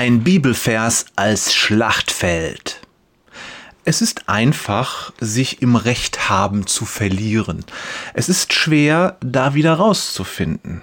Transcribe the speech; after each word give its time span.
Ein 0.00 0.22
Bibelvers 0.22 1.06
als 1.16 1.56
Schlachtfeld. 1.56 2.82
Es 3.84 4.00
ist 4.00 4.28
einfach, 4.28 5.12
sich 5.18 5.60
im 5.60 5.74
Recht 5.74 6.28
haben 6.28 6.68
zu 6.68 6.84
verlieren. 6.84 7.64
Es 8.14 8.28
ist 8.28 8.52
schwer, 8.52 9.16
da 9.18 9.54
wieder 9.54 9.74
rauszufinden. 9.74 10.82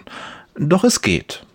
Doch 0.58 0.84
es 0.84 1.02
geht. 1.02 1.46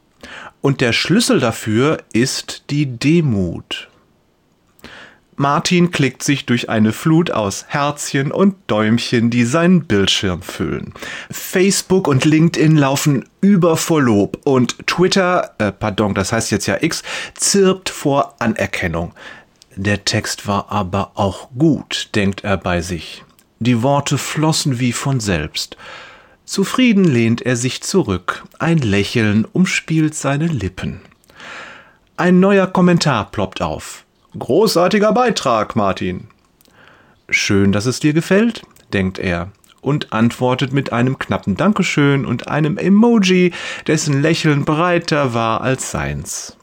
Und 0.62 0.80
der 0.80 0.94
Schlüssel 0.94 1.38
dafür 1.38 1.98
ist 2.14 2.64
die 2.70 2.86
Demut. 2.86 3.89
Martin 5.40 5.90
klickt 5.90 6.22
sich 6.22 6.44
durch 6.44 6.68
eine 6.68 6.92
Flut 6.92 7.30
aus 7.30 7.64
Herzchen 7.68 8.30
und 8.30 8.56
Däumchen, 8.66 9.30
die 9.30 9.46
seinen 9.46 9.86
Bildschirm 9.86 10.42
füllen. 10.42 10.92
Facebook 11.30 12.08
und 12.08 12.26
LinkedIn 12.26 12.76
laufen 12.76 13.24
über 13.40 13.78
vor 13.78 14.02
Lob 14.02 14.38
und 14.44 14.86
Twitter, 14.86 15.54
äh, 15.56 15.72
pardon, 15.72 16.12
das 16.12 16.34
heißt 16.34 16.50
jetzt 16.50 16.66
ja 16.66 16.76
X, 16.82 17.02
zirpt 17.32 17.88
vor 17.88 18.34
Anerkennung. 18.38 19.14
Der 19.76 20.04
Text 20.04 20.46
war 20.46 20.70
aber 20.70 21.12
auch 21.14 21.48
gut, 21.56 22.10
denkt 22.14 22.44
er 22.44 22.58
bei 22.58 22.82
sich. 22.82 23.24
Die 23.60 23.82
Worte 23.82 24.18
flossen 24.18 24.78
wie 24.78 24.92
von 24.92 25.20
selbst. 25.20 25.78
Zufrieden 26.44 27.04
lehnt 27.04 27.40
er 27.40 27.56
sich 27.56 27.82
zurück, 27.82 28.44
ein 28.58 28.76
Lächeln 28.76 29.46
umspielt 29.50 30.14
seine 30.14 30.48
Lippen. 30.48 31.00
Ein 32.18 32.40
neuer 32.40 32.66
Kommentar 32.66 33.30
ploppt 33.30 33.62
auf. 33.62 34.04
Großartiger 34.38 35.12
Beitrag, 35.12 35.74
Martin. 35.74 36.28
Schön, 37.28 37.72
dass 37.72 37.86
es 37.86 37.98
dir 37.98 38.12
gefällt, 38.12 38.62
denkt 38.92 39.18
er 39.18 39.50
und 39.80 40.12
antwortet 40.12 40.72
mit 40.72 40.92
einem 40.92 41.18
knappen 41.18 41.56
Dankeschön 41.56 42.24
und 42.24 42.46
einem 42.46 42.78
Emoji, 42.78 43.52
dessen 43.88 44.22
Lächeln 44.22 44.64
breiter 44.64 45.34
war 45.34 45.62
als 45.62 45.90
seins. 45.90 46.56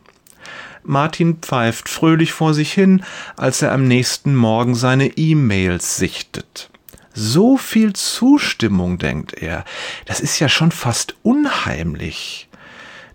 Martin 0.83 1.39
pfeift 1.41 1.89
fröhlich 1.89 2.31
vor 2.31 2.53
sich 2.53 2.71
hin, 2.71 3.03
als 3.35 3.61
er 3.61 3.73
am 3.73 3.85
nächsten 3.85 4.33
Morgen 4.33 4.73
seine 4.73 5.17
E-Mails 5.17 5.97
sichtet. 5.97 6.69
So 7.13 7.57
viel 7.57 7.91
Zustimmung, 7.91 8.97
denkt 8.97 9.33
er. 9.33 9.65
Das 10.05 10.21
ist 10.21 10.39
ja 10.39 10.47
schon 10.47 10.71
fast 10.71 11.15
unheimlich. 11.21 12.47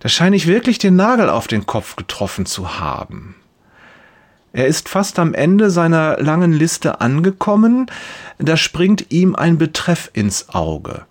Da 0.00 0.10
scheine 0.10 0.36
ich 0.36 0.46
wirklich 0.46 0.78
den 0.78 0.96
Nagel 0.96 1.30
auf 1.30 1.46
den 1.46 1.64
Kopf 1.64 1.96
getroffen 1.96 2.44
zu 2.44 2.78
haben. 2.78 3.36
Er 4.52 4.66
ist 4.66 4.88
fast 4.88 5.18
am 5.18 5.34
Ende 5.34 5.70
seiner 5.70 6.18
langen 6.20 6.52
Liste 6.52 7.00
angekommen, 7.00 7.90
da 8.38 8.56
springt 8.56 9.10
ihm 9.10 9.34
ein 9.34 9.56
Betreff 9.58 10.10
ins 10.12 10.50
Auge. 10.50 11.06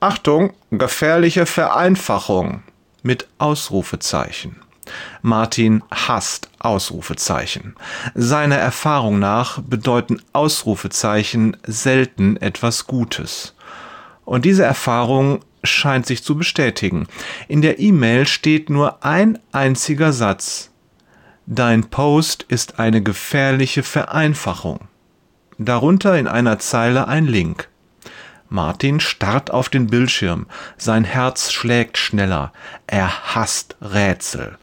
Achtung, 0.00 0.52
gefährliche 0.70 1.46
Vereinfachung 1.46 2.62
mit 3.02 3.26
Ausrufezeichen. 3.38 4.56
Martin 5.22 5.82
hasst 5.90 6.50
Ausrufezeichen. 6.58 7.74
Seiner 8.14 8.56
Erfahrung 8.56 9.18
nach 9.18 9.60
bedeuten 9.60 10.22
Ausrufezeichen 10.32 11.56
selten 11.66 12.36
etwas 12.36 12.86
Gutes. 12.86 13.54
Und 14.24 14.44
diese 14.44 14.64
Erfahrung 14.64 15.40
scheint 15.64 16.06
sich 16.06 16.22
zu 16.22 16.36
bestätigen. 16.36 17.06
In 17.48 17.62
der 17.62 17.78
E-Mail 17.78 18.26
steht 18.26 18.70
nur 18.70 19.04
ein 19.04 19.38
einziger 19.52 20.12
Satz. 20.12 20.70
Dein 21.50 21.84
Post 21.84 22.42
ist 22.42 22.78
eine 22.78 23.02
gefährliche 23.02 23.82
Vereinfachung. 23.82 24.80
Darunter 25.56 26.18
in 26.18 26.26
einer 26.26 26.58
Zeile 26.58 27.08
ein 27.08 27.26
Link. 27.26 27.70
Martin 28.50 29.00
starrt 29.00 29.50
auf 29.50 29.70
den 29.70 29.86
Bildschirm. 29.86 30.44
Sein 30.76 31.04
Herz 31.04 31.50
schlägt 31.50 31.96
schneller. 31.96 32.52
Er 32.86 33.34
hasst 33.34 33.76
Rätsel. 33.80 34.58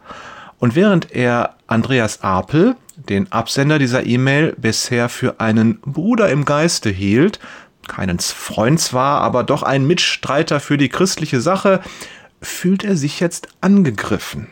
Und 0.60 0.76
während 0.76 1.12
er 1.12 1.56
Andreas 1.66 2.22
Apel, 2.22 2.76
den 2.98 3.32
Absender 3.32 3.80
dieser 3.80 4.06
E-Mail, 4.06 4.54
bisher 4.56 5.10
für 5.10 5.40
einen 5.40 5.80
Bruder 5.82 6.30
im 6.30 6.46
Geiste 6.46 6.92
hielt, 6.92 7.40
keinen 7.88 8.20
Freund 8.20 8.80
zwar, 8.80 9.22
aber 9.22 9.44
doch 9.44 9.64
ein 9.64 9.88
Mitstreiter 9.88 10.60
für 10.60 10.78
die 10.78 10.90
christliche 10.90 11.42
Sache, 11.42 11.82
fühlt 12.44 12.84
er 12.84 12.96
sich 12.96 13.20
jetzt 13.20 13.48
angegriffen. 13.60 14.50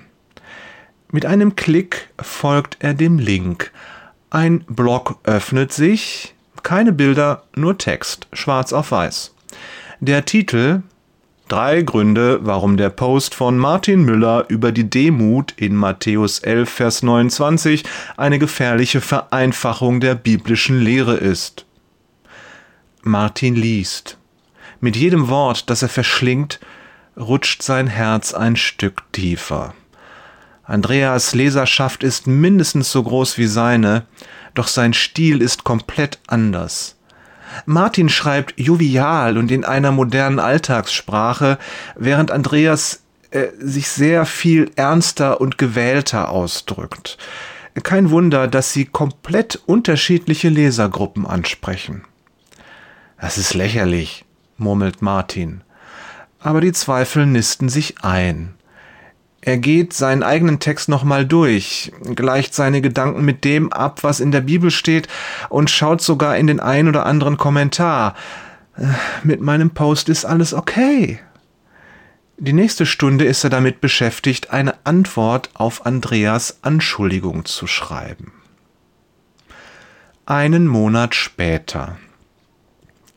Mit 1.13 1.28
einem 1.28 1.56
Klick 1.56 2.09
folgt 2.19 2.78
er 2.79 2.96
dem 2.96 3.19
Link. 3.19 3.72
Ein 4.31 4.62
Blog 4.68 5.19
öffnet 5.24 5.72
sich, 5.72 6.34
keine 6.63 6.91
Bilder, 6.91 7.44
nur 7.56 7.78
Text, 7.78 8.25
schwarz 8.34 8.74
auf 8.74 8.90
weiß. 8.90 9.35
Der 10.00 10.25
Titel 10.25 10.81
Drei 11.47 11.84
Gründe, 11.84 12.40
warum 12.41 12.78
der 12.78 12.90
Post 12.90 13.35
von 13.35 13.59
Martin 13.59 14.01
Müller 14.01 14.46
über 14.47 14.72
die 14.72 14.90
Demut 14.90 15.53
in 15.56 15.75
Matthäus 15.75 16.40
11, 16.40 16.68
Vers 16.68 17.03
29 17.03 17.84
eine 18.18 18.40
gefährliche 18.40 19.00
Vereinfachung 19.00 20.00
der 20.00 20.16
biblischen 20.16 20.81
Lehre 20.81 21.13
ist. 21.13 21.68
Martin 23.03 23.53
liest. 23.53 24.18
Mit 24.80 24.95
jedem 24.95 25.28
Wort, 25.28 25.69
das 25.69 25.84
er 25.84 25.90
verschlingt, 25.90 26.59
rutscht 27.16 27.62
sein 27.62 27.85
Herz 27.85 28.34
ein 28.34 28.56
Stück 28.56 29.03
tiefer. 29.12 29.75
Andreas 30.63 31.35
Leserschaft 31.35 32.03
ist 32.03 32.25
mindestens 32.25 32.91
so 32.91 33.03
groß 33.03 33.38
wie 33.38 33.47
seine, 33.47 34.06
doch 34.53 34.68
sein 34.68 34.94
Stil 34.94 35.41
ist 35.41 35.63
komplett 35.63 36.19
anders. 36.28 36.96
Martin 37.66 38.09
schreibt 38.09 38.59
jovial 38.59 39.38
und 39.38 39.51
in 39.51 39.66
einer 39.66 39.91
modernen 39.91 40.40
Alltagssprache, 40.40 41.57
während 41.96 42.31
Andreas 42.31 43.03
äh, 43.31 43.47
sich 43.59 43.90
sehr 43.90 44.25
viel 44.25 44.72
ernster 44.75 45.41
und 45.41 45.57
gewählter 45.57 46.29
ausdrückt. 46.29 47.18
Kein 47.81 48.09
Wunder, 48.12 48.47
dass 48.47 48.72
sie 48.72 48.85
komplett 48.85 49.59
unterschiedliche 49.66 50.50
Lesergruppen 50.50 51.25
ansprechen. 51.25 52.03
Das 53.19 53.38
ist 53.38 53.53
lächerlich, 53.53 54.25
murmelt 54.57 55.01
Martin. 55.01 55.62
Aber 56.40 56.62
die 56.62 56.74
Zweifel 56.74 57.25
nisten 57.25 57.69
sich 57.69 58.03
ein. 58.03 58.53
Er 59.45 59.57
geht 59.57 59.91
seinen 59.91 60.23
eigenen 60.23 60.59
Text 60.59 60.87
nochmal 60.87 61.25
durch, 61.25 61.91
gleicht 62.15 62.55
seine 62.55 62.79
Gedanken 62.79 63.25
mit 63.25 63.43
dem 63.43 63.73
ab, 63.73 64.01
was 64.01 64.21
in 64.21 64.31
der 64.31 64.39
Bibel 64.39 64.71
steht 64.71 65.09
und 65.49 65.69
schaut 65.69 66.01
sogar 66.01 66.37
in 66.37 66.47
den 66.47 66.61
ein 66.61 66.87
oder 66.87 67.05
anderen 67.05 67.35
Kommentar. 67.35 68.15
Äh, 68.77 68.85
mit 69.23 69.41
meinem 69.41 69.71
Post 69.71 70.07
ist 70.07 70.23
alles 70.23 70.53
okay. 70.53 71.19
Die 72.37 72.53
nächste 72.53 72.85
Stunde 72.85 73.25
ist 73.25 73.43
er 73.43 73.49
damit 73.49 73.81
beschäftigt, 73.81 74.51
eine 74.51 74.75
Antwort 74.85 75.49
auf 75.55 75.85
Andreas 75.85 76.59
Anschuldigung 76.61 77.43
zu 77.43 77.67
schreiben. 77.67 78.31
Einen 80.25 80.67
Monat 80.67 81.15
später. 81.15 81.97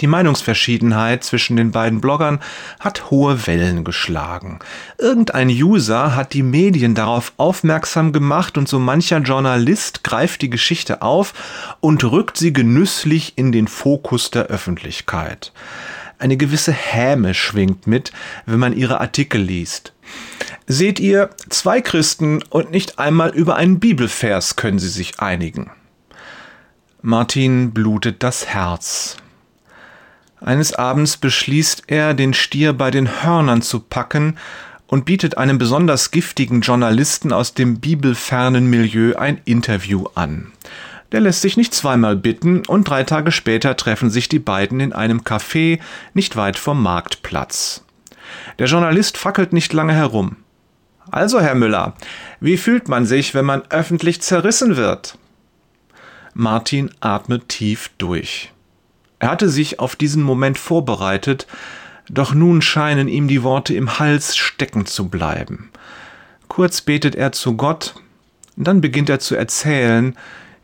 Die 0.02 0.06
Meinungsverschiedenheit 0.06 1.24
zwischen 1.24 1.56
den 1.56 1.70
beiden 1.70 2.02
Bloggern 2.02 2.40
hat 2.80 3.10
hohe 3.10 3.46
Wellen 3.46 3.82
geschlagen. 3.82 4.58
Irgendein 4.98 5.48
User 5.48 6.14
hat 6.14 6.34
die 6.34 6.42
Medien 6.42 6.94
darauf 6.94 7.32
aufmerksam 7.38 8.12
gemacht 8.12 8.58
und 8.58 8.68
so 8.68 8.78
mancher 8.78 9.18
Journalist 9.18 10.04
greift 10.04 10.42
die 10.42 10.50
Geschichte 10.50 11.00
auf 11.00 11.32
und 11.80 12.04
rückt 12.04 12.36
sie 12.36 12.52
genüsslich 12.52 13.38
in 13.38 13.52
den 13.52 13.68
Fokus 13.68 14.30
der 14.30 14.46
Öffentlichkeit. 14.46 15.52
Eine 16.18 16.36
gewisse 16.36 16.72
Häme 16.72 17.32
schwingt 17.32 17.86
mit, 17.86 18.12
wenn 18.44 18.58
man 18.58 18.76
ihre 18.76 19.00
Artikel 19.00 19.40
liest. 19.40 19.94
Seht 20.66 21.00
ihr, 21.00 21.30
zwei 21.48 21.80
Christen 21.80 22.42
und 22.50 22.70
nicht 22.70 22.98
einmal 22.98 23.30
über 23.30 23.56
einen 23.56 23.80
Bibelvers 23.80 24.56
können 24.56 24.78
sie 24.78 24.88
sich 24.88 25.20
einigen. 25.20 25.70
Martin 27.00 27.72
blutet 27.72 28.22
das 28.22 28.46
Herz. 28.46 29.16
Eines 30.46 30.72
Abends 30.74 31.16
beschließt 31.16 31.82
er, 31.88 32.14
den 32.14 32.32
Stier 32.32 32.72
bei 32.72 32.92
den 32.92 33.24
Hörnern 33.24 33.62
zu 33.62 33.80
packen 33.80 34.38
und 34.86 35.04
bietet 35.04 35.36
einem 35.36 35.58
besonders 35.58 36.12
giftigen 36.12 36.60
Journalisten 36.60 37.32
aus 37.32 37.52
dem 37.52 37.80
bibelfernen 37.80 38.70
Milieu 38.70 39.16
ein 39.16 39.40
Interview 39.44 40.04
an. 40.14 40.52
Der 41.10 41.18
lässt 41.18 41.42
sich 41.42 41.56
nicht 41.56 41.74
zweimal 41.74 42.14
bitten 42.14 42.64
und 42.64 42.88
drei 42.88 43.02
Tage 43.02 43.32
später 43.32 43.76
treffen 43.76 44.08
sich 44.08 44.28
die 44.28 44.38
beiden 44.38 44.78
in 44.78 44.92
einem 44.92 45.22
Café 45.22 45.80
nicht 46.14 46.36
weit 46.36 46.56
vom 46.56 46.80
Marktplatz. 46.80 47.84
Der 48.60 48.68
Journalist 48.68 49.18
fackelt 49.18 49.52
nicht 49.52 49.72
lange 49.72 49.94
herum. 49.94 50.36
Also, 51.10 51.40
Herr 51.40 51.56
Müller, 51.56 51.94
wie 52.38 52.56
fühlt 52.56 52.86
man 52.86 53.04
sich, 53.04 53.34
wenn 53.34 53.44
man 53.44 53.62
öffentlich 53.70 54.22
zerrissen 54.22 54.76
wird? 54.76 55.18
Martin 56.34 56.92
atmet 57.00 57.48
tief 57.48 57.90
durch. 57.98 58.52
Er 59.18 59.30
hatte 59.30 59.48
sich 59.48 59.78
auf 59.80 59.96
diesen 59.96 60.22
Moment 60.22 60.58
vorbereitet, 60.58 61.46
doch 62.08 62.34
nun 62.34 62.62
scheinen 62.62 63.08
ihm 63.08 63.28
die 63.28 63.42
Worte 63.42 63.74
im 63.74 63.98
Hals 63.98 64.36
stecken 64.36 64.86
zu 64.86 65.08
bleiben. 65.08 65.70
Kurz 66.48 66.80
betet 66.80 67.14
er 67.14 67.32
zu 67.32 67.56
Gott, 67.56 67.94
dann 68.56 68.80
beginnt 68.80 69.10
er 69.10 69.18
zu 69.18 69.34
erzählen, 69.34 70.16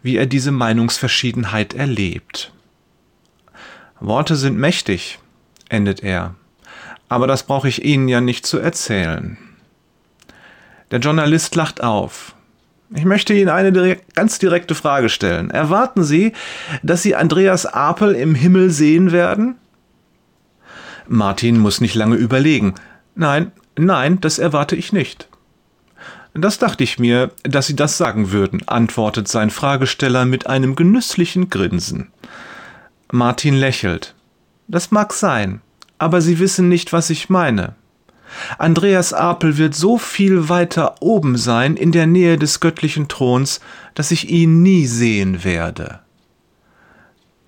wie 0.02 0.16
er 0.16 0.26
diese 0.26 0.52
Meinungsverschiedenheit 0.52 1.74
erlebt. 1.74 2.52
Worte 4.00 4.36
sind 4.36 4.58
mächtig, 4.58 5.18
endet 5.68 6.02
er, 6.02 6.34
aber 7.08 7.26
das 7.26 7.44
brauche 7.44 7.68
ich 7.68 7.84
Ihnen 7.84 8.08
ja 8.08 8.20
nicht 8.20 8.46
zu 8.46 8.58
erzählen. 8.58 9.36
Der 10.90 10.98
Journalist 10.98 11.54
lacht 11.54 11.82
auf. 11.82 12.34
Ich 12.94 13.04
möchte 13.04 13.32
Ihnen 13.32 13.48
eine 13.48 13.72
direkt, 13.72 14.14
ganz 14.14 14.38
direkte 14.38 14.74
Frage 14.74 15.08
stellen. 15.08 15.50
Erwarten 15.50 16.04
Sie, 16.04 16.32
dass 16.82 17.02
Sie 17.02 17.14
Andreas 17.14 17.66
Apel 17.66 18.14
im 18.14 18.34
Himmel 18.34 18.70
sehen 18.70 19.12
werden? 19.12 19.56
Martin 21.08 21.58
muss 21.58 21.80
nicht 21.80 21.94
lange 21.94 22.16
überlegen. 22.16 22.74
Nein, 23.14 23.52
nein, 23.76 24.20
das 24.20 24.38
erwarte 24.38 24.76
ich 24.76 24.92
nicht. 24.92 25.28
Das 26.34 26.58
dachte 26.58 26.84
ich 26.84 26.98
mir, 26.98 27.30
dass 27.42 27.66
Sie 27.66 27.76
das 27.76 27.98
sagen 27.98 28.32
würden, 28.32 28.66
antwortet 28.66 29.28
sein 29.28 29.50
Fragesteller 29.50 30.24
mit 30.24 30.46
einem 30.46 30.76
genüsslichen 30.76 31.50
Grinsen. 31.50 32.10
Martin 33.10 33.54
lächelt. 33.54 34.14
Das 34.68 34.90
mag 34.90 35.12
sein, 35.12 35.60
aber 35.98 36.22
Sie 36.22 36.38
wissen 36.38 36.68
nicht, 36.68 36.92
was 36.92 37.10
ich 37.10 37.28
meine. 37.28 37.74
Andreas 38.58 39.12
Apel 39.12 39.58
wird 39.58 39.74
so 39.74 39.98
viel 39.98 40.48
weiter 40.48 40.96
oben 41.00 41.36
sein 41.36 41.76
in 41.76 41.92
der 41.92 42.06
Nähe 42.06 42.38
des 42.38 42.60
göttlichen 42.60 43.08
Throns, 43.08 43.60
dass 43.94 44.10
ich 44.10 44.30
ihn 44.30 44.62
nie 44.62 44.86
sehen 44.86 45.44
werde. 45.44 46.00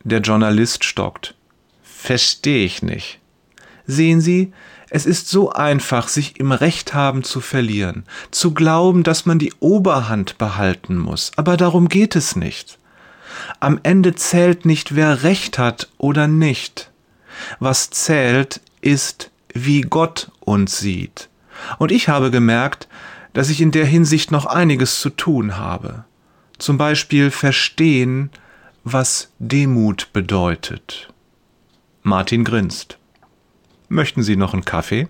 Der 0.02 0.20
Journalist 0.20 0.84
stockt. 0.84 1.34
Verstehe 1.82 2.64
ich 2.64 2.82
nicht. 2.82 3.18
Sehen 3.86 4.20
Sie, 4.20 4.52
es 4.90 5.06
ist 5.06 5.28
so 5.28 5.50
einfach, 5.50 6.08
sich 6.08 6.38
im 6.38 6.52
Recht 6.52 6.94
haben 6.94 7.24
zu 7.24 7.40
verlieren, 7.40 8.04
zu 8.30 8.54
glauben, 8.54 9.02
dass 9.02 9.26
man 9.26 9.38
die 9.38 9.52
Oberhand 9.60 10.38
behalten 10.38 10.96
muss, 10.96 11.32
aber 11.36 11.56
darum 11.56 11.88
geht 11.88 12.14
es 12.14 12.36
nicht. 12.36 12.78
Am 13.60 13.80
Ende 13.82 14.14
zählt 14.14 14.64
nicht, 14.64 14.94
wer 14.94 15.22
Recht 15.22 15.58
hat 15.58 15.88
oder 15.98 16.28
nicht. 16.28 16.90
Was 17.58 17.90
zählt, 17.90 18.60
ist, 18.80 19.30
wie 19.54 19.80
Gott 19.80 20.30
uns 20.40 20.78
sieht. 20.78 21.30
Und 21.78 21.92
ich 21.92 22.08
habe 22.08 22.30
gemerkt, 22.30 22.88
dass 23.32 23.50
ich 23.50 23.60
in 23.60 23.70
der 23.70 23.86
Hinsicht 23.86 24.30
noch 24.30 24.46
einiges 24.46 25.00
zu 25.00 25.10
tun 25.10 25.56
habe. 25.56 26.04
Zum 26.58 26.78
Beispiel 26.78 27.30
verstehen, 27.30 28.30
was 28.84 29.32
Demut 29.38 30.12
bedeutet. 30.12 31.08
Martin 32.02 32.44
grinst. 32.44 32.98
Möchten 33.88 34.22
Sie 34.22 34.36
noch 34.36 34.52
einen 34.52 34.64
Kaffee? 34.64 35.08